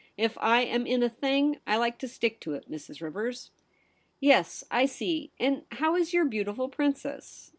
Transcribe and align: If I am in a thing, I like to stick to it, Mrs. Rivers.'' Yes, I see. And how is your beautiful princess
If 0.17 0.35
I 0.39 0.61
am 0.61 0.87
in 0.87 1.03
a 1.03 1.09
thing, 1.11 1.59
I 1.67 1.77
like 1.77 1.99
to 1.99 2.07
stick 2.07 2.39
to 2.39 2.53
it, 2.55 2.65
Mrs. 2.71 3.01
Rivers.'' 3.03 3.51
Yes, 4.19 4.63
I 4.71 4.87
see. 4.87 5.29
And 5.39 5.63
how 5.73 5.95
is 5.95 6.11
your 6.11 6.25
beautiful 6.25 6.69
princess 6.69 7.49